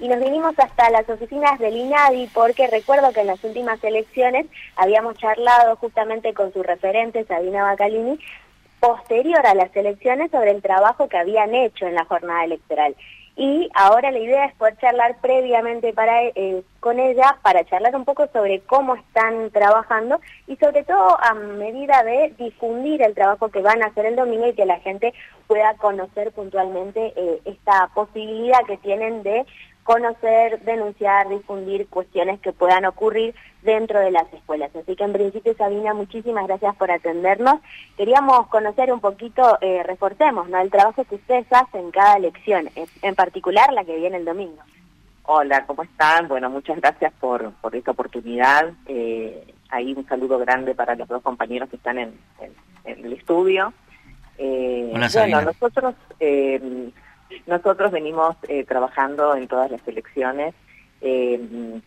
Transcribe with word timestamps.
y 0.00 0.08
nos 0.08 0.18
vinimos 0.18 0.58
hasta 0.58 0.90
las 0.90 1.08
oficinas 1.08 1.58
del 1.58 1.76
INADI 1.76 2.28
porque 2.32 2.66
recuerdo 2.66 3.12
que 3.12 3.20
en 3.20 3.26
las 3.26 3.44
últimas 3.44 3.82
elecciones 3.84 4.46
habíamos 4.76 5.16
charlado 5.18 5.76
justamente 5.76 6.32
con 6.32 6.52
su 6.52 6.62
referente, 6.62 7.24
Sabina 7.24 7.64
Bacalini, 7.64 8.18
posterior 8.80 9.46
a 9.46 9.54
las 9.54 9.74
elecciones 9.76 10.30
sobre 10.30 10.52
el 10.52 10.62
trabajo 10.62 11.08
que 11.08 11.18
habían 11.18 11.54
hecho 11.54 11.86
en 11.86 11.94
la 11.94 12.06
jornada 12.06 12.44
electoral. 12.44 12.96
Y 13.36 13.70
ahora 13.74 14.10
la 14.10 14.18
idea 14.18 14.44
es 14.46 14.54
poder 14.54 14.76
charlar 14.78 15.16
previamente 15.20 15.92
para, 15.92 16.24
eh, 16.24 16.62
con 16.80 16.98
ella 16.98 17.38
para 17.42 17.64
charlar 17.64 17.94
un 17.94 18.04
poco 18.04 18.26
sobre 18.32 18.60
cómo 18.60 18.96
están 18.96 19.50
trabajando 19.50 20.20
y 20.46 20.56
sobre 20.56 20.82
todo 20.84 21.18
a 21.22 21.34
medida 21.34 22.02
de 22.02 22.34
difundir 22.38 23.02
el 23.02 23.14
trabajo 23.14 23.48
que 23.48 23.62
van 23.62 23.82
a 23.82 23.86
hacer 23.86 24.06
el 24.06 24.16
domingo 24.16 24.46
y 24.46 24.54
que 24.54 24.66
la 24.66 24.80
gente 24.80 25.14
pueda 25.46 25.74
conocer 25.74 26.32
puntualmente 26.32 27.12
eh, 27.16 27.40
esta 27.44 27.88
posibilidad 27.94 28.64
que 28.66 28.76
tienen 28.78 29.22
de 29.22 29.46
conocer, 29.90 30.60
denunciar, 30.60 31.28
difundir 31.28 31.88
cuestiones 31.88 32.38
que 32.38 32.52
puedan 32.52 32.84
ocurrir 32.84 33.34
dentro 33.62 33.98
de 33.98 34.12
las 34.12 34.32
escuelas. 34.32 34.70
Así 34.76 34.94
que 34.94 35.02
en 35.02 35.12
principio, 35.12 35.52
Sabina, 35.56 35.94
muchísimas 35.94 36.46
gracias 36.46 36.76
por 36.76 36.92
atendernos. 36.92 37.58
Queríamos 37.96 38.46
conocer 38.46 38.92
un 38.92 39.00
poquito, 39.00 39.58
eh, 39.60 39.82
reforcemos, 39.82 40.48
¿no? 40.48 40.60
el 40.60 40.70
trabajo 40.70 41.02
que 41.02 41.16
ustedes 41.16 41.44
hacen 41.50 41.86
en 41.86 41.90
cada 41.90 42.18
elección, 42.18 42.70
en 43.02 43.14
particular 43.16 43.72
la 43.72 43.82
que 43.82 43.96
viene 43.96 44.18
el 44.18 44.24
domingo. 44.24 44.62
Hola, 45.24 45.66
¿cómo 45.66 45.82
están? 45.82 46.28
Bueno, 46.28 46.48
muchas 46.50 46.76
gracias 46.76 47.12
por, 47.18 47.50
por 47.54 47.74
esta 47.74 47.90
oportunidad. 47.90 48.70
Eh, 48.86 49.44
ahí 49.70 49.92
un 49.96 50.06
saludo 50.06 50.38
grande 50.38 50.76
para 50.76 50.94
los 50.94 51.08
dos 51.08 51.20
compañeros 51.20 51.68
que 51.68 51.74
están 51.74 51.98
en, 51.98 52.14
el 52.84 53.12
estudio. 53.12 53.72
Eh, 54.38 54.92
Hola. 54.94 55.08
Bueno, 55.12 55.42
nosotros... 55.42 55.96
Eh, 57.30 57.42
nosotros 57.46 57.90
venimos 57.92 58.36
eh, 58.48 58.64
trabajando 58.64 59.34
en 59.34 59.48
todas 59.48 59.70
las 59.70 59.86
elecciones, 59.86 60.54
eh, 61.00 61.80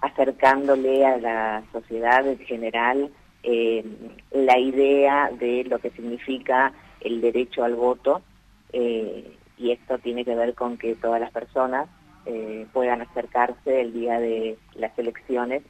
acercándole 0.00 1.04
a 1.04 1.18
la 1.18 1.62
sociedad 1.72 2.26
en 2.26 2.38
general 2.38 3.10
eh, 3.42 3.84
la 4.30 4.58
idea 4.58 5.30
de 5.38 5.64
lo 5.64 5.78
que 5.78 5.90
significa 5.90 6.72
el 7.00 7.20
derecho 7.20 7.64
al 7.64 7.74
voto, 7.74 8.22
y 8.72 9.72
esto 9.72 9.98
tiene 9.98 10.24
que 10.24 10.34
ver 10.36 10.54
con 10.54 10.78
que 10.78 10.94
todas 10.94 11.20
las 11.20 11.32
personas 11.32 11.88
puedan 12.72 13.02
acercarse 13.02 13.80
el 13.80 13.92
día 13.92 14.20
de 14.20 14.56
las 14.76 14.96
elecciones 14.96 15.62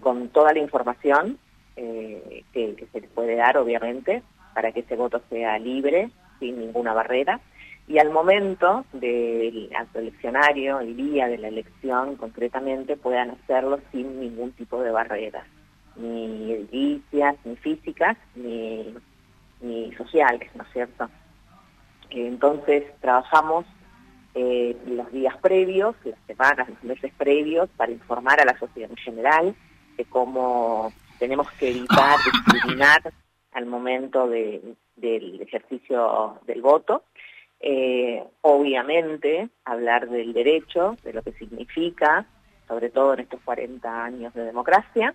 con 0.00 0.28
toda 0.28 0.52
la 0.52 0.58
información 0.58 1.38
que, 1.74 2.44
que 2.52 2.86
se 2.92 3.00
puede 3.00 3.36
dar, 3.36 3.56
obviamente, 3.56 4.22
para 4.54 4.72
que 4.72 4.80
ese 4.80 4.94
voto 4.94 5.22
sea 5.30 5.58
libre, 5.58 6.10
sin 6.38 6.58
ninguna 6.58 6.92
barrera 6.92 7.40
y 7.90 7.98
al 7.98 8.10
momento 8.10 8.84
del 8.92 9.68
acto 9.76 9.98
eleccionario, 9.98 10.78
el 10.78 10.96
día 10.96 11.26
de 11.26 11.38
la 11.38 11.48
elección 11.48 12.14
concretamente, 12.14 12.96
puedan 12.96 13.30
hacerlo 13.32 13.80
sin 13.90 14.20
ningún 14.20 14.52
tipo 14.52 14.80
de 14.80 14.92
barreras, 14.92 15.44
ni 15.96 16.52
edilicias, 16.52 17.34
ni 17.44 17.56
físicas, 17.56 18.16
ni, 18.36 18.94
ni 19.60 19.92
sociales, 19.94 20.48
¿no 20.54 20.62
es 20.62 20.72
cierto? 20.72 21.10
Entonces 22.10 22.84
trabajamos 23.00 23.66
eh, 24.36 24.76
los 24.86 25.10
días 25.10 25.36
previos, 25.38 25.96
las 26.04 26.20
semanas, 26.28 26.68
los 26.68 26.84
meses 26.84 27.12
previos, 27.18 27.68
para 27.76 27.90
informar 27.90 28.40
a 28.40 28.44
la 28.44 28.56
sociedad 28.56 28.88
en 28.88 28.98
general 28.98 29.56
de 29.96 30.04
cómo 30.04 30.92
tenemos 31.18 31.50
que 31.58 31.70
evitar 31.70 32.18
discriminar 32.44 33.12
al 33.50 33.66
momento 33.66 34.28
del 34.28 35.40
ejercicio 35.40 36.38
del 36.46 36.62
voto 36.62 37.02
eh, 37.60 38.24
obviamente, 38.40 39.50
hablar 39.66 40.08
del 40.08 40.32
derecho, 40.32 40.96
de 41.04 41.12
lo 41.12 41.22
que 41.22 41.32
significa, 41.32 42.24
sobre 42.66 42.88
todo 42.88 43.12
en 43.14 43.20
estos 43.20 43.40
40 43.42 44.04
años 44.04 44.32
de 44.32 44.44
democracia, 44.44 45.14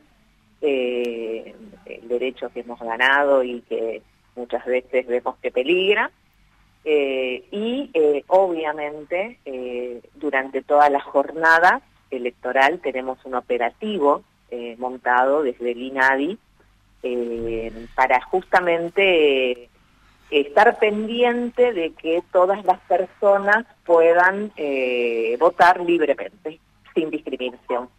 eh, 0.62 1.56
el 1.86 2.08
derecho 2.08 2.50
que 2.50 2.60
hemos 2.60 2.80
ganado 2.80 3.44
y 3.44 3.61
que 3.61 4.04
muchas 4.36 4.64
veces 4.66 5.08
vemos 5.08 5.38
que 5.38 5.52
peligra, 5.52 6.11
eh, 6.84 7.45
y 7.50 7.89
obviamente 8.28 9.39
durante 10.14 10.61
toda 10.61 10.88
la 10.92 11.00
jornada 11.00 11.82
electoral 12.11 12.80
tenemos 12.80 13.17
un 13.26 13.34
operativo 13.34 14.23
montado 14.78 15.42
desde 15.42 15.72
el 15.72 15.82
INADI 15.82 16.38
para 17.95 18.22
justamente 18.22 19.70
estar 20.31 20.77
pendiente 20.80 21.73
de 21.73 21.93
que 21.93 22.23
todas 22.31 22.63
las 22.65 22.80
personas 22.81 23.65
puedan 23.86 24.52
eh, 24.58 25.37
votar 25.39 25.80
libremente, 25.81 26.59
sin 26.93 27.09
discriminación. 27.09 27.89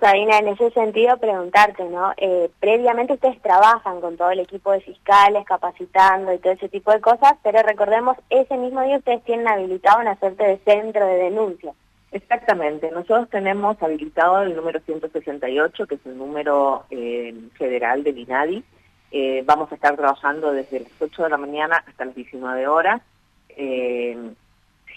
Sabina, 0.00 0.38
en 0.38 0.48
ese 0.48 0.70
sentido 0.72 1.16
preguntarte, 1.16 1.84
¿no? 1.84 2.12
Eh, 2.18 2.50
previamente 2.60 3.14
ustedes 3.14 3.40
trabajan 3.40 4.00
con 4.00 4.16
todo 4.16 4.30
el 4.30 4.40
equipo 4.40 4.72
de 4.72 4.80
fiscales, 4.80 5.44
capacitando 5.46 6.34
y 6.34 6.38
todo 6.38 6.52
ese 6.52 6.68
tipo 6.68 6.92
de 6.92 7.00
cosas, 7.00 7.34
pero 7.42 7.62
recordemos, 7.62 8.16
ese 8.28 8.56
mismo 8.58 8.82
día 8.82 8.98
ustedes 8.98 9.24
tienen 9.24 9.48
habilitado 9.48 10.00
una 10.00 10.18
suerte 10.18 10.44
de 10.44 10.58
centro 10.58 11.06
de 11.06 11.14
denuncia. 11.14 11.72
Exactamente, 12.12 12.90
nosotros 12.90 13.28
tenemos 13.30 13.82
habilitado 13.82 14.42
el 14.42 14.54
número 14.54 14.80
168, 14.80 15.86
que 15.86 15.94
es 15.96 16.06
el 16.06 16.18
número 16.18 16.84
eh, 16.90 17.34
federal 17.58 18.04
del 18.04 18.18
INADI, 18.18 18.64
eh, 19.10 19.42
vamos 19.44 19.70
a 19.70 19.76
estar 19.76 19.96
trabajando 19.96 20.52
desde 20.52 20.80
las 20.80 20.92
8 21.00 21.24
de 21.24 21.30
la 21.30 21.36
mañana 21.36 21.82
hasta 21.86 22.04
las 22.04 22.14
19 22.14 22.66
horas. 22.66 23.02
Eh, 23.50 24.32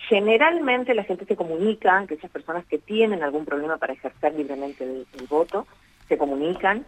generalmente 0.07 0.95
la 0.95 1.03
gente 1.03 1.25
se 1.25 1.35
comunica, 1.35 1.99
aquellas 1.99 2.31
personas 2.31 2.65
que 2.65 2.79
tienen 2.79 3.23
algún 3.23 3.45
problema 3.45 3.77
para 3.77 3.93
ejercer 3.93 4.33
libremente 4.33 4.83
el, 4.83 5.05
voto, 5.29 5.67
se 6.07 6.17
comunican. 6.17 6.85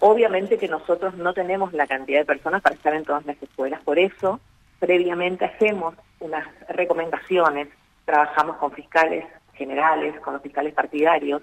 Obviamente 0.00 0.58
que 0.58 0.68
nosotros 0.68 1.14
no 1.14 1.34
tenemos 1.34 1.72
la 1.72 1.86
cantidad 1.86 2.20
de 2.20 2.24
personas 2.24 2.62
para 2.62 2.74
estar 2.74 2.94
en 2.94 3.04
todas 3.04 3.26
las 3.26 3.40
escuelas, 3.42 3.82
por 3.82 3.98
eso 3.98 4.40
previamente 4.78 5.44
hacemos 5.44 5.94
unas 6.20 6.46
recomendaciones, 6.68 7.68
trabajamos 8.04 8.56
con 8.56 8.70
fiscales 8.72 9.24
generales, 9.54 10.18
con 10.20 10.34
los 10.34 10.42
fiscales 10.42 10.72
partidarios, 10.72 11.42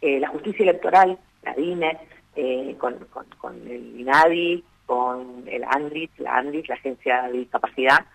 eh, 0.00 0.18
la 0.18 0.28
justicia 0.28 0.62
electoral, 0.62 1.18
la 1.42 1.52
DINE, 1.54 1.98
eh, 2.36 2.76
con, 2.78 2.96
el 3.68 4.00
INADI, 4.00 4.64
con 4.86 5.44
el 5.46 5.64
ANDRIS, 5.64 6.10
la 6.18 6.36
ANDRIS, 6.36 6.68
la 6.68 6.76
Agencia 6.76 7.22
de 7.22 7.38
Discapacidad. 7.38 8.06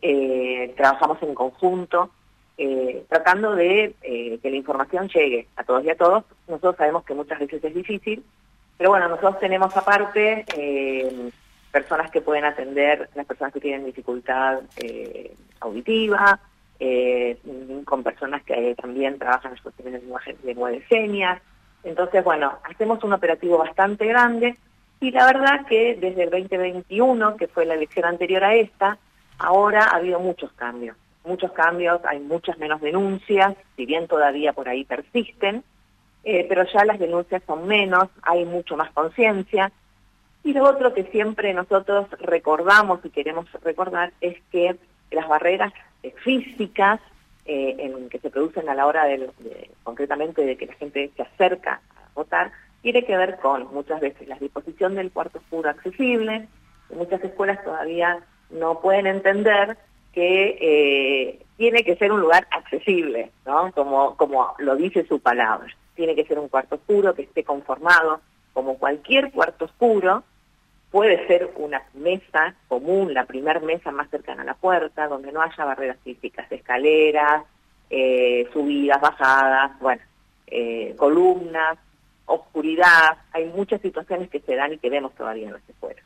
Eh, 0.00 0.72
trabajamos 0.76 1.20
en 1.22 1.34
conjunto, 1.34 2.10
eh, 2.56 3.04
tratando 3.08 3.54
de 3.54 3.94
que 4.00 4.50
la 4.50 4.56
información 4.56 5.08
llegue 5.08 5.48
a 5.56 5.64
todos 5.64 5.84
y 5.84 5.90
a 5.90 5.96
todos. 5.96 6.24
Nosotros 6.46 6.76
sabemos 6.76 7.04
que 7.04 7.14
muchas 7.14 7.40
veces 7.40 7.64
es 7.64 7.74
difícil, 7.74 8.24
pero 8.78 8.90
bueno, 8.90 9.08
nosotros 9.08 9.40
tenemos 9.40 9.76
aparte 9.76 10.44
personas 11.72 12.12
que 12.12 12.20
pueden 12.20 12.44
atender 12.44 13.08
las 13.16 13.26
personas 13.26 13.52
que 13.52 13.60
tienen 13.60 13.86
dificultad 13.86 14.60
auditiva, 15.60 16.38
con 17.84 18.02
personas 18.04 18.44
que 18.44 18.74
también 18.76 19.18
trabajan 19.18 19.52
en 19.52 19.62
cuestiones 19.62 20.02
de 20.02 20.36
lengua 20.44 20.70
de 20.70 20.86
señas, 20.86 21.42
entonces, 21.84 22.24
bueno, 22.24 22.54
hacemos 22.64 23.02
un 23.04 23.12
operativo 23.12 23.58
bastante 23.58 24.06
grande 24.06 24.56
y 25.00 25.10
la 25.10 25.26
verdad 25.26 25.66
que 25.66 25.96
desde 25.96 26.24
el 26.24 26.30
2021, 26.30 27.36
que 27.36 27.46
fue 27.46 27.66
la 27.66 27.74
elección 27.74 28.06
anterior 28.06 28.42
a 28.42 28.54
esta, 28.54 28.98
ahora 29.38 29.84
ha 29.84 29.96
habido 29.96 30.18
muchos 30.18 30.50
cambios. 30.52 30.96
Muchos 31.24 31.52
cambios, 31.52 32.00
hay 32.04 32.20
muchas 32.20 32.58
menos 32.58 32.80
denuncias, 32.80 33.54
si 33.76 33.86
bien 33.86 34.06
todavía 34.06 34.52
por 34.52 34.68
ahí 34.68 34.84
persisten, 34.84 35.62
eh, 36.22 36.46
pero 36.48 36.64
ya 36.64 36.84
las 36.84 36.98
denuncias 36.98 37.42
son 37.46 37.66
menos, 37.66 38.08
hay 38.22 38.44
mucho 38.44 38.76
más 38.76 38.90
conciencia. 38.92 39.72
Y 40.42 40.52
lo 40.52 40.64
otro 40.64 40.92
que 40.92 41.04
siempre 41.04 41.52
nosotros 41.54 42.08
recordamos 42.20 43.00
y 43.04 43.10
queremos 43.10 43.46
recordar 43.62 44.12
es 44.20 44.36
que 44.50 44.76
las 45.10 45.28
barreras 45.28 45.72
físicas 46.22 47.00
eh, 47.46 47.76
en, 47.78 48.08
que 48.08 48.18
se 48.18 48.30
producen 48.30 48.68
a 48.70 48.74
la 48.74 48.86
hora 48.86 49.04
de, 49.04 49.30
concretamente 49.84 50.44
de 50.44 50.56
que 50.56 50.66
la 50.66 50.74
gente 50.74 51.10
se 51.16 51.22
acerca 51.22 51.80
a 51.96 52.08
votar, 52.14 52.50
tiene 52.82 53.04
que 53.04 53.16
ver 53.16 53.38
con 53.38 53.72
muchas 53.72 54.00
veces 54.00 54.26
la 54.28 54.38
disposición 54.38 54.94
del 54.94 55.12
cuarto 55.12 55.38
oscuro 55.38 55.70
accesible. 55.70 56.48
Muchas 56.94 57.22
escuelas 57.22 57.62
todavía 57.62 58.18
no 58.50 58.80
pueden 58.80 59.06
entender 59.06 59.76
que 60.12 60.58
eh, 60.60 61.42
tiene 61.56 61.84
que 61.84 61.96
ser 61.96 62.12
un 62.12 62.20
lugar 62.20 62.46
accesible, 62.50 63.30
¿no? 63.46 63.72
Como, 63.72 64.16
como 64.16 64.54
lo 64.58 64.76
dice 64.76 65.06
su 65.06 65.20
palabra. 65.20 65.68
Tiene 65.94 66.14
que 66.14 66.24
ser 66.24 66.38
un 66.38 66.48
cuarto 66.48 66.74
oscuro 66.74 67.14
que 67.14 67.22
esté 67.22 67.44
conformado 67.44 68.20
como 68.54 68.78
cualquier 68.78 69.32
cuarto 69.32 69.66
oscuro, 69.66 70.22
puede 70.90 71.26
ser 71.26 71.50
una 71.56 71.82
mesa 71.92 72.54
común, 72.68 73.12
la 73.12 73.24
primer 73.24 73.60
mesa 73.60 73.90
más 73.90 74.08
cercana 74.10 74.42
a 74.42 74.46
la 74.46 74.54
puerta, 74.54 75.08
donde 75.08 75.32
no 75.32 75.42
haya 75.42 75.64
barreras 75.64 75.98
físicas, 76.04 76.50
escaleras, 76.50 77.42
eh, 77.96 78.48
subidas, 78.52 79.00
bajadas, 79.00 79.78
bueno, 79.78 80.02
eh, 80.48 80.96
columnas, 80.98 81.78
oscuridad, 82.26 83.18
hay 83.32 83.44
muchas 83.54 83.80
situaciones 83.82 84.28
que 84.30 84.40
se 84.40 84.56
dan 84.56 84.72
y 84.72 84.78
que 84.78 84.90
vemos 84.90 85.14
todavía 85.14 85.46
en 85.46 85.52
las 85.52 85.68
escuelas. 85.68 86.04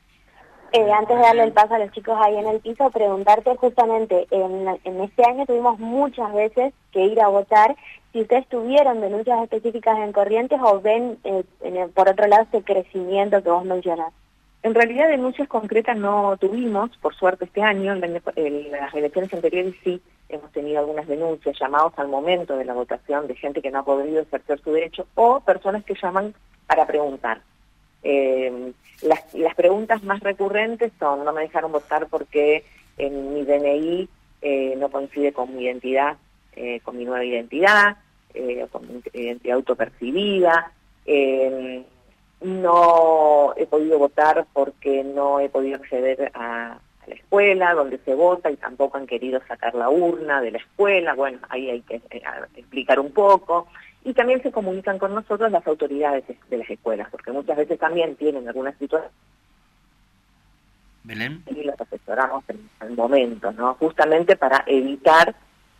Eh, 0.73 0.93
antes 0.93 1.17
de 1.17 1.23
darle 1.23 1.45
el 1.45 1.53
paso 1.53 1.75
a 1.75 1.79
los 1.79 1.91
chicos 1.93 2.19
ahí 2.21 2.37
en 2.37 2.47
el 2.47 2.61
piso, 2.61 2.91
preguntarte 2.91 3.57
justamente, 3.57 4.27
en, 4.31 5.01
este 5.01 5.25
año 5.25 5.47
tuvimos 5.47 5.79
muchas 5.79 6.31
veces 6.35 6.75
que 6.93 7.07
ir 7.07 7.23
a 7.23 7.29
votar, 7.29 7.75
si 8.13 8.21
ustedes 8.21 8.47
tuvieron 8.49 9.01
denuncias 9.01 9.43
específicas 9.43 9.99
en 9.99 10.13
Corrientes 10.13 10.61
o 10.63 10.83
ven, 10.83 11.17
eh, 11.25 11.43
por 11.95 12.11
otro 12.11 12.27
lado, 12.27 12.47
ese 12.53 12.63
crecimiento 12.63 13.43
que 13.43 13.49
vos 13.49 13.65
mencionás. 13.65 14.13
En 14.63 14.75
realidad 14.75 15.09
denuncias 15.09 15.49
concretas 15.49 15.97
no 15.97 16.37
tuvimos, 16.37 16.91
por 16.99 17.15
suerte 17.15 17.47
este 17.47 17.63
año, 17.63 17.95
en, 17.95 18.71
las 18.71 18.95
elecciones 18.95 19.33
anteriores 19.33 19.75
sí 19.83 20.03
hemos 20.29 20.53
tenido 20.53 20.81
algunas 20.81 21.07
denuncias, 21.07 21.59
llamados 21.59 21.93
al 21.97 22.09
momento 22.09 22.57
de 22.57 22.65
la 22.65 22.75
votación 22.75 23.27
de 23.27 23.35
gente 23.35 23.63
que 23.63 23.71
no 23.71 23.81
ha 23.81 23.85
podido 23.85 24.21
ejercer 24.21 24.61
su 24.61 24.73
derecho 24.73 25.07
o 25.15 25.41
personas 25.41 25.85
que 25.85 25.95
llaman 25.95 26.35
para 26.67 26.87
preguntar. 26.87 27.41
Eh, 28.03 28.73
las, 29.03 29.55
preguntas 29.55 30.03
más 30.03 30.21
recurrentes 30.21 30.93
son, 30.99 31.25
no 31.25 31.33
me 31.33 31.43
dejaron 31.43 31.73
votar 31.73 32.07
porque 32.09 32.65
en 32.97 33.35
mi 33.35 33.45
DNI 33.45 34.09
eh, 34.43 34.75
no 34.77 34.91
coincide 34.91 35.33
con 35.33 35.55
mi 35.55 35.65
identidad, 35.65 36.17
eh, 36.55 36.81
con 36.81 36.97
mi 36.97 37.05
nueva 37.05 37.25
identidad, 37.25 37.97
con 38.71 38.87
mi 38.87 39.03
identidad 39.15 39.57
autopercibida, 39.57 40.73
no 42.41 43.53
he 43.57 43.67
podido 43.67 43.99
votar 43.99 44.47
porque 44.53 45.03
no 45.03 45.41
he 45.41 45.49
podido 45.49 45.77
acceder 45.77 46.31
a, 46.35 46.79
la 47.09 47.15
escuela 47.15 47.75
donde 47.75 47.99
se 47.99 48.15
vota 48.15 48.51
y 48.51 48.57
tampoco 48.57 48.97
han 48.97 49.07
querido 49.07 49.41
sacar 49.47 49.75
la 49.75 49.91
urna 49.91 50.41
de 50.41 50.53
la 50.53 50.59
escuela, 50.59 51.15
bueno, 51.15 51.39
ahí 51.49 51.71
hay 51.71 51.81
que 51.83 52.01
explicar 52.57 53.01
un 53.01 53.13
poco 53.13 53.69
y 54.05 54.15
también 54.15 54.43
se 54.43 54.53
comunican 54.53 54.99
con 54.99 55.15
nosotros 55.15 55.51
las 55.51 55.67
autoridades 55.67 56.25
de 56.49 56.57
las 56.57 56.71
escuelas, 56.71 57.09
porque 57.11 57.33
muchas 57.33 57.57
veces 57.57 57.79
también 57.79 58.17
tienen 58.17 58.47
algunas 58.49 58.77
situaciones 58.79 59.13
Belén. 61.05 61.43
y 61.47 61.65
los 61.65 61.81
asesoramos 61.81 62.45
en 62.49 62.69
el 62.81 62.97
momento, 62.97 63.53
¿no? 63.53 63.75
Justamente 63.75 64.37
para 64.37 64.63
evitar 64.67 65.35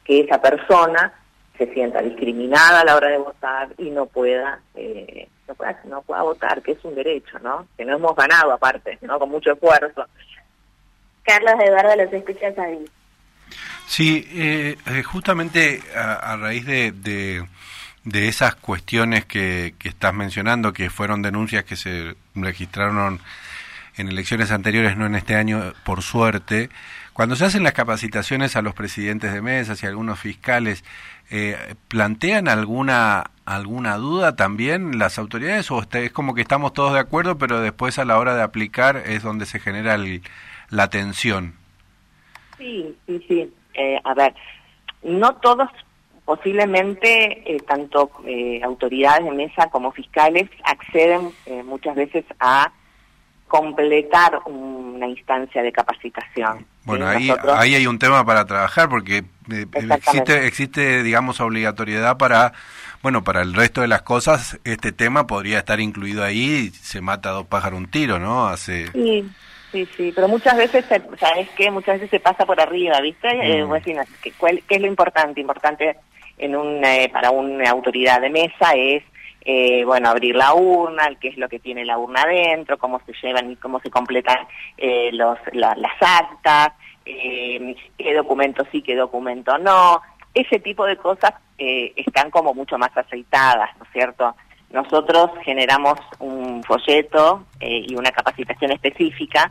que 0.05 0.21
esa 0.21 0.41
persona 0.41 1.13
se 1.57 1.73
sienta 1.73 2.01
discriminada 2.01 2.81
a 2.81 2.85
la 2.85 2.97
hora 2.97 3.09
de 3.09 3.19
votar 3.19 3.69
y 3.79 3.91
no 3.91 4.07
pueda, 4.07 4.61
eh, 4.75 5.29
no 5.47 5.55
pueda, 5.55 5.81
no 5.85 6.03
pueda 6.03 6.23
votar, 6.23 6.63
que 6.63 6.73
es 6.73 6.85
un 6.85 6.95
derecho, 6.95 7.39
¿no? 7.41 7.67
Que 7.77 7.85
no 7.85 7.97
hemos 7.97 8.15
ganado 8.15 8.53
aparte, 8.53 8.99
¿no? 9.03 9.19
Con 9.19 9.31
mucho 9.31 9.53
esfuerzo. 9.53 10.07
Carlos 11.29 11.55
Eduardo, 11.63 11.95
los 11.95 12.13
escuchas 12.13 12.59
ahí. 12.59 12.85
Sí, 13.87 14.27
eh, 14.33 14.77
eh, 14.87 15.03
justamente 15.03 15.81
a, 15.95 16.37
raíz 16.37 16.67
de 16.67 16.93
de 18.09 18.29
esas 18.29 18.55
cuestiones 18.55 19.25
que, 19.27 19.75
que 19.79 19.89
estás 19.89 20.15
mencionando, 20.15 20.73
que 20.73 20.91
fueron 20.91 21.23
denuncias 21.23 21.65
que 21.65 21.77
se 21.77 22.15
registraron 22.35 23.21
en 23.97 24.09
elecciones 24.09 24.51
anteriores, 24.51 24.97
no 24.97 25.07
en 25.07 25.15
este 25.15 25.35
año, 25.35 25.75
por 25.85 26.03
suerte, 26.03 26.71
cuando 27.13 27.37
se 27.37 27.45
hacen 27.45 27.65
las 27.65 27.73
capacitaciones 27.73 28.55
a 28.57 28.63
los 28.63 28.75
presidentes 28.75 29.33
de 29.33 29.43
mesas 29.43 29.83
y 29.83 29.87
algunos 29.87 30.21
fiscales, 30.21 30.85
eh, 31.31 31.75
¿plantean 31.89 32.49
alguna 32.49 33.31
alguna 33.45 33.97
duda 33.97 34.37
también 34.37 34.99
las 34.99 35.19
autoridades 35.19 35.71
o 35.71 35.83
es 35.91 36.13
como 36.13 36.35
que 36.35 36.43
estamos 36.43 36.75
todos 36.75 36.93
de 36.93 37.01
acuerdo, 37.01 37.39
pero 37.39 37.61
después 37.61 37.99
a 37.99 38.05
la 38.05 38.19
hora 38.19 38.35
de 38.35 38.43
aplicar 38.43 39.03
es 39.07 39.23
donde 39.23 39.47
se 39.47 39.59
genera 39.59 39.97
la 40.71 40.89
tensión? 40.91 41.55
Sí, 42.57 42.97
sí, 43.07 43.25
sí. 43.29 43.53
Eh, 43.75 44.01
a 44.03 44.15
ver, 44.15 44.35
no 45.03 45.37
todos 45.37 45.69
posiblemente 46.29 47.55
eh, 47.55 47.59
tanto 47.67 48.11
eh, 48.27 48.61
autoridades 48.63 49.25
de 49.25 49.31
mesa 49.31 49.71
como 49.71 49.93
fiscales 49.93 50.51
acceden 50.63 51.31
eh, 51.47 51.63
muchas 51.63 51.97
veces 51.97 52.23
a 52.39 52.71
completar 53.47 54.39
una 54.45 55.09
instancia 55.09 55.63
de 55.63 55.73
capacitación. 55.73 56.67
Bueno, 56.85 57.09
ahí, 57.09 57.31
ahí 57.57 57.75
hay 57.77 57.87
un 57.87 57.99
tema 57.99 58.27
para 58.27 58.45
trabajar 58.45 58.91
porque 58.91 59.25
existe, 59.49 60.47
existe, 60.47 61.03
digamos, 61.03 61.41
obligatoriedad 61.41 62.19
para, 62.19 62.53
bueno, 63.03 63.25
para 63.25 63.41
el 63.41 63.55
resto 63.55 63.81
de 63.81 63.89
las 63.89 64.03
cosas, 64.03 64.61
este 64.65 64.93
tema 64.93 65.27
podría 65.27 65.61
estar 65.61 65.81
incluido 65.81 66.23
ahí 66.23 66.69
y 66.69 66.71
se 66.71 67.01
mata 67.01 67.31
a 67.31 67.33
dos 67.33 67.47
pájaros 67.47 67.79
un 67.79 67.91
tiro, 67.91 68.19
¿no? 68.19 68.49
Hace... 68.49 68.93
Sí. 68.93 69.27
Sí, 69.73 69.87
sí, 69.97 70.13
pero 70.15 70.29
muchas 70.29 70.57
veces, 70.57 70.85
¿sabes 71.19 71.49
qué? 71.51 71.71
Muchas 71.71 71.97
veces 71.97 72.11
se 72.11 72.21
pasa 72.21 72.47
por 72.47 72.61
arriba, 72.61 73.01
¿viste? 73.01 73.29
Mm. 73.35 73.73
¿qué, 74.23 74.33
¿Qué 74.67 74.75
es 74.75 74.81
lo 74.81 74.87
importante? 74.87 75.41
Importante 75.41 75.97
en 76.39 76.57
un, 76.57 76.83
eh, 76.85 77.11
para 77.13 77.31
una 77.31 77.69
autoridad 77.71 78.21
de 78.21 78.31
mesa 78.31 78.73
es 78.75 79.03
eh, 79.45 79.85
bueno, 79.85 80.11
abrir 80.11 80.37
la 80.37 80.55
urna, 80.55 81.09
qué 81.21 81.29
es 81.29 81.39
lo 81.39 81.49
que 81.49 81.59
tiene 81.59 81.85
la 81.85 81.99
urna 81.99 82.23
adentro, 82.23 82.79
cómo 82.79 83.01
se 83.07 83.13
llevan 83.23 83.51
y 83.51 83.57
cómo 83.57 83.81
se 83.81 83.91
completan 83.91 84.47
eh, 84.77 85.11
los, 85.13 85.39
las 85.53 85.77
actas, 86.01 86.73
qué 87.05 88.15
documento 88.15 88.67
sí, 88.71 88.83
qué 88.83 88.95
documento 88.95 89.57
no. 89.59 90.03
Ese 90.35 90.61
tipo 90.61 90.85
de 90.85 90.97
cosas 90.97 91.33
están 91.57 92.31
como 92.31 92.53
mucho 92.53 92.79
más 92.79 92.95
aceitadas, 92.97 93.71
¿no 93.79 93.85
es 93.85 93.91
cierto? 93.93 94.37
Nosotros 94.71 95.31
generamos 95.45 95.99
un 96.19 96.63
folleto 96.63 97.45
y 97.61 97.95
una 97.95 98.11
capacitación 98.11 98.73
específica 98.73 99.51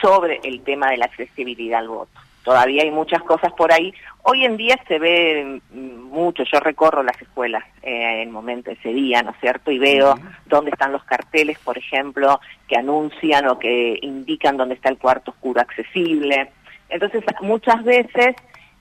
sobre 0.00 0.40
el 0.42 0.62
tema 0.62 0.90
de 0.90 0.98
la 0.98 1.06
accesibilidad 1.06 1.80
al 1.80 1.88
voto 1.88 2.20
todavía 2.48 2.82
hay 2.82 2.90
muchas 2.90 3.22
cosas 3.24 3.52
por 3.52 3.70
ahí. 3.70 3.92
Hoy 4.22 4.46
en 4.46 4.56
día 4.56 4.80
se 4.88 4.98
ve 4.98 5.60
mm, 5.70 6.00
mucho, 6.10 6.44
yo 6.50 6.60
recorro 6.60 7.02
las 7.02 7.20
escuelas 7.20 7.62
eh, 7.82 8.14
en 8.14 8.20
el 8.20 8.30
momento, 8.30 8.70
ese 8.70 8.88
día, 8.88 9.22
¿no 9.22 9.32
es 9.32 9.36
cierto? 9.38 9.70
Y 9.70 9.78
veo 9.78 10.14
dónde 10.46 10.70
están 10.70 10.92
los 10.92 11.04
carteles, 11.04 11.58
por 11.58 11.76
ejemplo, 11.76 12.40
que 12.66 12.78
anuncian 12.78 13.48
o 13.48 13.58
que 13.58 13.98
indican 14.00 14.56
dónde 14.56 14.76
está 14.76 14.88
el 14.88 14.96
cuarto 14.96 15.32
oscuro 15.32 15.60
accesible. 15.60 16.50
Entonces, 16.88 17.22
muchas 17.42 17.84
veces 17.84 18.34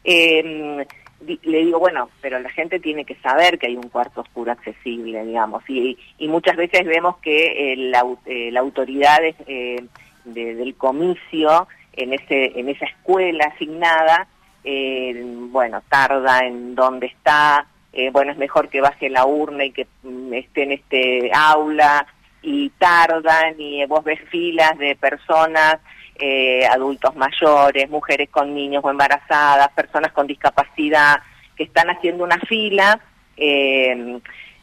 em, 0.06 0.85
le 1.25 1.65
digo, 1.65 1.79
bueno, 1.79 2.09
pero 2.21 2.39
la 2.39 2.49
gente 2.49 2.79
tiene 2.79 3.05
que 3.05 3.15
saber 3.15 3.57
que 3.57 3.67
hay 3.67 3.75
un 3.75 3.89
cuarto 3.89 4.21
oscuro 4.21 4.51
accesible, 4.51 5.25
digamos, 5.25 5.63
y, 5.67 5.97
y 6.17 6.27
muchas 6.27 6.55
veces 6.55 6.85
vemos 6.85 7.17
que 7.17 7.73
eh, 7.73 7.75
la, 7.77 8.59
autoridad 8.59 9.19
eh, 9.23 9.83
del 10.25 10.75
comicio 10.75 11.67
en, 11.93 12.13
ese, 12.13 12.59
en 12.59 12.69
esa 12.69 12.85
escuela 12.85 13.45
asignada, 13.45 14.27
eh, 14.63 15.23
bueno, 15.49 15.81
tarda 15.89 16.45
en 16.45 16.75
dónde 16.75 17.07
está, 17.07 17.65
eh, 17.93 18.11
bueno, 18.11 18.31
es 18.31 18.37
mejor 18.37 18.69
que 18.69 18.81
baje 18.81 19.09
la 19.09 19.25
urna 19.25 19.65
y 19.65 19.71
que 19.71 19.87
mm, 20.03 20.33
esté 20.33 20.63
en 20.63 20.71
este 20.73 21.31
aula, 21.33 22.05
y 22.41 22.69
tardan, 22.77 23.55
y 23.59 23.85
vos 23.87 24.03
ves 24.03 24.19
filas 24.29 24.77
de 24.77 24.95
personas, 24.95 25.79
eh, 26.19 26.65
adultos 26.65 27.15
mayores, 27.15 27.89
mujeres 27.89 28.29
con 28.29 28.53
niños 28.53 28.83
o 28.83 28.89
embarazadas, 28.89 29.71
personas 29.73 30.11
con 30.11 30.27
discapacidad, 30.27 31.21
que 31.55 31.63
están 31.63 31.89
haciendo 31.89 32.23
una 32.23 32.39
fila, 32.39 32.99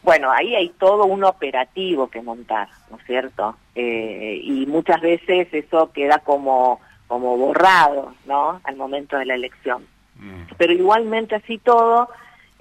bueno, 0.03 0.31
ahí 0.33 0.55
hay 0.55 0.69
todo 0.71 1.05
un 1.07 1.25
operativo 1.25 2.09
que 2.09 2.21
montar, 2.21 2.69
¿no 2.91 2.99
es 2.99 3.07
cierto? 3.07 3.57
y 3.77 4.65
muchas 4.69 5.01
veces 5.01 5.49
eso 5.53 5.91
queda 5.93 6.19
como 6.19 6.81
como 7.07 7.37
borrado, 7.37 8.15
¿no? 8.27 8.61
Al 8.65 8.77
momento 8.77 9.17
de 9.17 9.27
la 9.27 9.35
elección. 9.35 9.87
Mm. 10.17 10.55
Pero 10.57 10.73
igualmente 10.73 11.35
así 11.37 11.59
todo, 11.59 12.09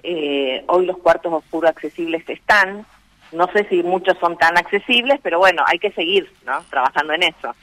eh, 0.02 0.64
hoy 0.68 0.86
los 0.86 0.98
cuartos 0.98 1.32
oscuros 1.32 1.70
accesibles 1.70 2.28
están. 2.28 2.86
No 3.32 3.48
sé 3.52 3.66
si 3.68 3.82
muchos 3.82 4.16
son 4.18 4.36
tan 4.36 4.56
accesibles, 4.56 5.18
pero 5.22 5.38
bueno, 5.38 5.64
hay 5.66 5.78
que 5.78 5.90
seguir, 5.92 6.30
¿no? 6.46 6.62
Trabajando 6.70 7.14
en 7.14 7.24
eso. 7.24 7.54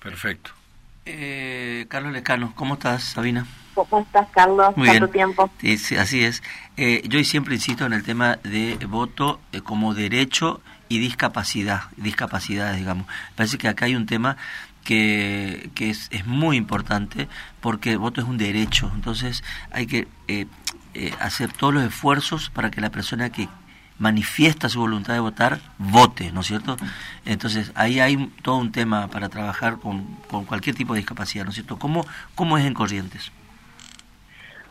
Perfecto. 0.00 0.50
Eh, 1.06 1.86
Carlos 1.88 2.12
Lecano, 2.12 2.52
¿cómo 2.54 2.74
estás, 2.74 3.02
Sabina? 3.02 3.46
¿Cómo 3.74 4.00
estás, 4.00 4.28
Carlos? 4.32 4.76
Muy 4.76 4.88
¿Cuánto 4.88 5.08
tiempo? 5.08 5.50
Sí, 5.60 5.96
así 5.96 6.24
es. 6.24 6.42
Eh, 6.76 7.02
yo 7.08 7.22
siempre 7.24 7.54
insisto 7.54 7.86
en 7.86 7.92
el 7.92 8.02
tema 8.02 8.36
de 8.42 8.76
voto 8.86 9.40
eh, 9.52 9.60
como 9.60 9.94
derecho 9.94 10.60
y 10.88 10.98
discapacidad, 10.98 11.84
discapacidades, 11.96 12.78
digamos. 12.78 13.06
Parece 13.36 13.58
que 13.58 13.68
acá 13.68 13.86
hay 13.86 13.94
un 13.94 14.06
tema 14.06 14.36
que, 14.84 15.70
que 15.74 15.90
es, 15.90 16.08
es, 16.10 16.26
muy 16.26 16.56
importante 16.56 17.28
porque 17.60 17.92
el 17.92 17.98
voto 17.98 18.20
es 18.20 18.26
un 18.26 18.38
derecho. 18.38 18.90
Entonces 18.94 19.44
hay 19.70 19.86
que 19.86 20.08
eh, 20.28 20.46
eh, 20.94 21.12
hacer 21.20 21.52
todos 21.52 21.72
los 21.72 21.84
esfuerzos 21.84 22.50
para 22.50 22.70
que 22.70 22.80
la 22.80 22.90
persona 22.90 23.30
que 23.30 23.48
manifiesta 24.00 24.68
su 24.68 24.80
voluntad 24.80 25.14
de 25.14 25.20
votar 25.20 25.60
vote, 25.78 26.32
¿no 26.32 26.40
es 26.40 26.48
cierto? 26.48 26.76
Entonces 27.24 27.70
ahí 27.76 28.00
hay 28.00 28.16
todo 28.42 28.56
un 28.56 28.72
tema 28.72 29.06
para 29.08 29.28
trabajar 29.28 29.78
con, 29.78 30.16
con 30.28 30.46
cualquier 30.46 30.74
tipo 30.74 30.94
de 30.94 31.00
discapacidad, 31.00 31.44
¿no 31.44 31.50
es 31.50 31.54
cierto? 31.54 31.78
¿Cómo, 31.78 32.04
cómo 32.34 32.58
es 32.58 32.64
en 32.64 32.74
Corrientes? 32.74 33.30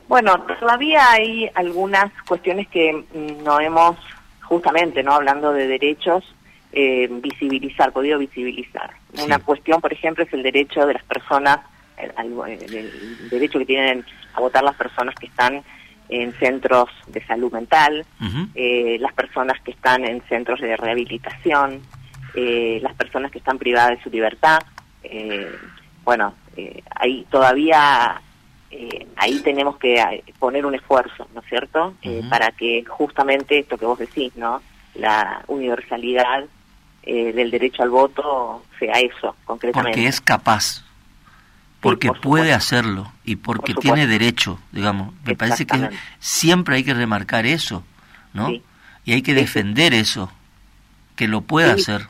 Bueno, 0.10 0.44
todavía 0.60 1.12
hay 1.12 1.50
algunas 1.54 2.12
cuestiones 2.28 2.68
que 2.68 2.92
mm, 2.94 3.44
no 3.44 3.60
hemos, 3.60 3.96
justamente, 4.42 5.04
¿no? 5.04 5.14
Hablando 5.14 5.54
de 5.54 5.68
derechos, 5.68 6.24
eh, 6.72 7.08
visibilizar, 7.12 7.92
podido 7.92 8.18
visibilizar. 8.18 8.92
Una 9.24 9.38
cuestión, 9.38 9.80
por 9.80 9.94
ejemplo, 9.94 10.24
es 10.24 10.34
el 10.34 10.42
derecho 10.42 10.88
de 10.88 10.94
las 10.94 11.04
personas, 11.04 11.60
el, 11.98 13.30
derecho 13.30 13.60
que 13.60 13.66
tienen 13.66 14.04
a 14.34 14.40
votar 14.40 14.64
las 14.64 14.76
personas 14.76 15.14
que 15.14 15.28
están 15.28 15.64
en 16.10 16.34
centros 16.34 16.90
de 17.08 17.24
salud 17.26 17.52
mental, 17.52 18.06
eh, 18.56 18.98
las 19.00 19.14
personas 19.14 19.62
que 19.62 19.72
están 19.72 20.04
en 20.04 20.22
centros 20.24 20.60
de 20.60 20.76
rehabilitación, 20.76 21.82
eh, 22.36 22.80
las 22.82 22.94
personas 22.96 23.32
que 23.32 23.40
están 23.40 23.58
privadas 23.58 23.98
de 23.98 24.04
su 24.04 24.10
libertad. 24.10 24.60
eh, 25.04 25.52
bueno, 26.04 26.34
eh, 26.58 26.82
ahí 26.96 27.26
todavía 27.30 28.22
ahí 29.16 29.40
tenemos 29.40 29.78
que 29.78 30.24
poner 30.40 30.66
un 30.66 30.74
esfuerzo, 30.74 31.28
¿no 31.34 31.42
es 31.42 31.48
cierto? 31.48 31.94
Para 32.30 32.52
que 32.52 32.84
justamente 32.86 33.60
esto 33.60 33.78
que 33.78 33.86
vos 33.86 34.00
decís, 34.00 34.36
¿no? 34.36 34.62
La 34.96 35.44
universalidad 35.48 36.46
del 37.04 37.52
derecho 37.52 37.84
al 37.84 37.90
voto 37.90 38.64
sea 38.80 38.94
eso, 38.94 39.36
concretamente. 39.46 39.98
Porque 39.98 40.08
es 40.08 40.22
capaz, 40.22 40.84
porque 41.82 42.12
puede 42.12 42.54
hacerlo 42.54 43.12
y 43.24 43.38
porque 43.38 43.74
tiene 43.74 44.08
derecho, 44.08 44.60
digamos. 44.72 45.14
Me 45.26 45.36
parece 45.36 45.66
que 45.66 45.90
siempre 46.20 46.76
hay 46.76 46.84
que 46.84 46.94
remarcar 46.94 47.46
eso, 47.46 47.84
¿no? 48.34 48.50
Y 49.06 49.14
hay 49.14 49.22
que 49.22 49.34
defender 49.34 49.94
eso, 49.94 50.32
que 51.16 51.28
lo 51.28 51.42
pueda 51.42 51.74
hacer. 51.74 52.02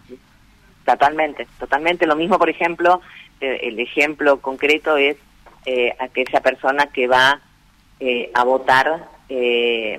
Totalmente, 0.86 1.48
totalmente. 1.60 2.08
Lo 2.08 2.16
mismo, 2.16 2.40
por 2.40 2.50
ejemplo, 2.50 3.02
eh, 3.42 3.60
el 3.64 3.80
ejemplo 3.80 4.42
concreto 4.42 4.98
es 4.98 5.18
eh, 5.66 5.96
aquella 6.00 6.42
persona 6.42 6.88
que 6.88 7.08
va 7.08 7.40
eh, 8.00 8.32
a 8.34 8.44
votar 8.44 9.08
y, 9.30 9.98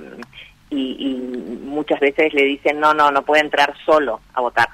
muchas 1.63 2.01
veces 2.01 2.35
le 2.35 2.43
dicen 2.43 2.81
no, 2.81 2.93
no, 2.93 3.11
no 3.11 3.23
puede 3.23 3.43
entrar 3.43 3.75
solo 3.87 4.21
a 4.35 4.41
votar. 4.41 4.69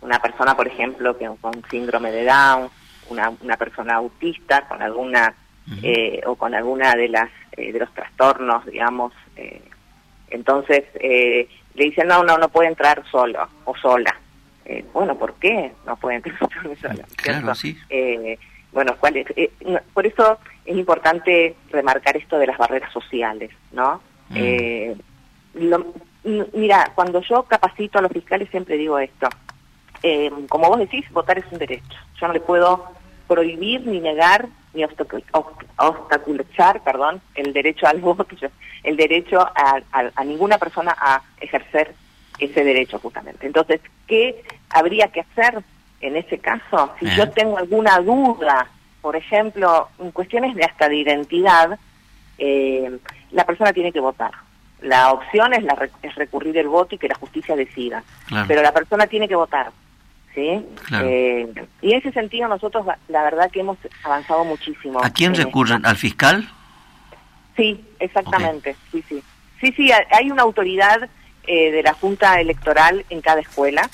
Una 0.00 0.18
persona, 0.20 0.56
por 0.56 0.66
ejemplo, 0.66 1.16
que 1.16 1.30
con 1.40 1.62
síndrome 1.70 2.10
de 2.10 2.24
Down, 2.24 2.68
una, 3.10 3.30
una 3.40 3.56
persona 3.56 3.96
autista 3.96 4.66
con 4.66 4.82
alguna 4.82 5.34
o 6.26 6.34
con 6.34 6.54
alguna 6.54 6.94
de 6.94 7.08
las 7.08 7.30
de 7.56 7.78
los 7.78 7.92
trastornos, 7.94 8.66
digamos. 8.66 9.12
entonces 10.30 10.84
le 11.00 11.48
dicen 11.74 12.08
no, 12.08 12.24
no, 12.24 12.38
no 12.38 12.48
puede 12.48 12.68
entrar 12.68 13.04
solo 13.10 13.48
o 13.64 13.76
sola 13.76 14.16
eh, 14.70 14.84
bueno, 14.92 15.16
¿por 15.16 15.34
qué 15.34 15.72
no 15.84 15.96
pueden 15.96 16.22
tener 16.22 16.38
sola? 16.80 17.04
Claro, 17.16 17.54
sí. 17.56 17.76
Eh, 17.88 18.38
bueno, 18.70 18.94
¿cuál 19.00 19.16
es? 19.16 19.26
Eh, 19.34 19.50
por 19.92 20.06
eso 20.06 20.38
es 20.64 20.76
importante 20.76 21.56
remarcar 21.72 22.16
esto 22.16 22.38
de 22.38 22.46
las 22.46 22.56
barreras 22.56 22.92
sociales, 22.92 23.50
¿no? 23.72 24.00
Mm. 24.28 24.92
mira, 26.54 26.92
cuando 26.94 27.20
yo 27.22 27.42
capacito 27.42 27.98
a 27.98 28.02
los 28.02 28.12
fiscales 28.12 28.48
siempre 28.50 28.76
digo 28.76 28.96
esto. 29.00 29.28
como 30.48 30.68
vos 30.68 30.78
decís, 30.78 31.04
votar 31.10 31.36
es 31.38 31.46
un 31.50 31.58
derecho. 31.58 31.98
Yo 32.20 32.28
no 32.28 32.32
le 32.32 32.40
puedo 32.40 32.92
prohibir 33.30 33.86
ni 33.86 34.00
negar 34.00 34.48
ni 34.74 34.82
obstaculizar, 34.84 36.82
perdón, 36.82 37.20
el 37.36 37.52
derecho 37.52 37.86
al 37.86 38.00
voto, 38.00 38.26
el 38.82 38.96
derecho 38.96 39.40
a, 39.40 39.80
a 39.92 40.24
ninguna 40.24 40.58
persona 40.58 40.96
a 40.98 41.22
ejercer 41.40 41.94
ese 42.40 42.64
derecho 42.64 42.98
justamente. 42.98 43.46
Entonces, 43.46 43.80
¿qué 44.08 44.42
habría 44.68 45.08
que 45.08 45.20
hacer 45.20 45.62
en 46.00 46.16
ese 46.16 46.38
caso? 46.38 46.92
Si 46.98 47.06
yo 47.14 47.30
tengo 47.30 47.58
alguna 47.58 48.00
duda, 48.00 48.68
por 49.00 49.14
ejemplo, 49.14 49.88
en 50.00 50.10
cuestiones 50.10 50.56
de 50.56 50.64
hasta 50.64 50.88
de 50.88 50.96
identidad, 50.96 51.78
eh, 52.36 52.98
la 53.30 53.44
persona 53.44 53.72
tiene 53.72 53.92
que 53.92 54.00
votar. 54.00 54.32
La 54.82 55.12
opción 55.12 55.52
es, 55.54 55.62
la, 55.62 55.88
es 56.02 56.14
recurrir 56.16 56.58
el 56.58 56.66
voto 56.66 56.96
y 56.96 56.98
que 56.98 57.06
la 57.06 57.14
justicia 57.14 57.54
decida. 57.54 58.02
Pero 58.48 58.60
la 58.62 58.72
persona 58.72 59.06
tiene 59.06 59.28
que 59.28 59.36
votar. 59.36 59.70
¿Sí? 60.34 60.64
Eh, 61.02 61.52
y 61.82 61.92
en 61.92 61.98
ese 61.98 62.12
sentido 62.12 62.48
nosotros, 62.48 62.86
la 63.08 63.22
verdad 63.22 63.50
que 63.50 63.60
hemos 63.60 63.78
avanzado 64.04 64.44
muchísimo. 64.44 65.02
¿A 65.02 65.10
quién 65.10 65.34
recurren? 65.34 65.84
¿Al 65.84 65.96
fiscal? 65.96 66.48
Sí, 67.56 67.84
exactamente. 67.98 68.76
Sí, 68.90 69.04
sí. 69.08 69.22
Sí, 69.60 69.72
sí, 69.76 69.90
hay 69.92 70.30
una 70.30 70.42
autoridad 70.42 71.08
eh, 71.46 71.70
de 71.70 71.82
la 71.82 71.92
Junta 71.94 72.40
Electoral 72.40 73.04
en 73.10 73.20
cada 73.20 73.40
escuela 73.40 73.88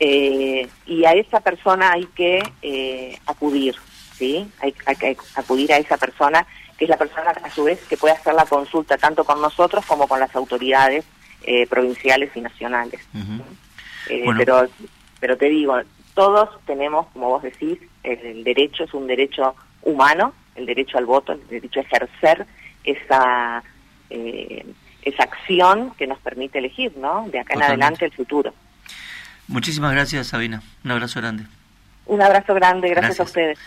eh, 0.00 0.68
y 0.86 1.04
a 1.04 1.12
esa 1.12 1.40
persona 1.40 1.92
hay 1.92 2.06
que 2.06 2.42
eh, 2.62 3.18
acudir, 3.26 3.76
¿sí? 4.16 4.48
Hay, 4.60 4.72
que 4.72 5.16
acudir 5.36 5.72
a 5.72 5.76
esa 5.76 5.96
persona, 5.96 6.46
que 6.76 6.86
es 6.86 6.88
la 6.88 6.96
persona 6.96 7.30
a 7.30 7.50
su 7.50 7.64
vez 7.64 7.80
que 7.88 7.96
puede 7.96 8.14
hacer 8.14 8.34
la 8.34 8.46
consulta 8.46 8.96
tanto 8.96 9.22
con 9.24 9.40
nosotros 9.40 9.84
como 9.86 10.08
con 10.08 10.18
las 10.18 10.34
autoridades 10.34 11.04
provinciales 11.68 12.30
y 12.36 12.40
nacionales. 12.40 13.00
pero, 14.38 14.68
pero 15.22 15.36
te 15.36 15.48
digo, 15.48 15.80
todos 16.14 16.48
tenemos, 16.66 17.06
como 17.12 17.28
vos 17.28 17.44
decís, 17.44 17.78
el 18.02 18.42
derecho 18.42 18.82
es 18.82 18.92
un 18.92 19.06
derecho 19.06 19.54
humano, 19.82 20.32
el 20.56 20.66
derecho 20.66 20.98
al 20.98 21.06
voto, 21.06 21.30
el 21.32 21.46
derecho 21.46 21.78
a 21.78 21.84
ejercer 21.84 22.44
esa 22.82 23.62
eh, 24.10 24.66
esa 25.02 25.22
acción 25.22 25.92
que 25.96 26.08
nos 26.08 26.18
permite 26.18 26.58
elegir, 26.58 26.96
¿no? 26.96 27.28
De 27.30 27.38
acá 27.38 27.54
en 27.54 27.62
adelante 27.62 28.04
el 28.04 28.10
futuro. 28.10 28.52
Muchísimas 29.46 29.92
gracias, 29.92 30.26
Sabina. 30.26 30.60
Un 30.84 30.90
abrazo 30.90 31.20
grande. 31.20 31.44
Un 32.06 32.20
abrazo 32.20 32.52
grande, 32.54 32.88
gracias. 32.88 33.20
a 33.20 33.22
ustedes. 33.22 33.60